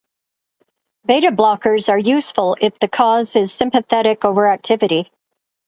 [1.05, 5.07] Beta blockers are useful if the cause is sympathetic overactivity.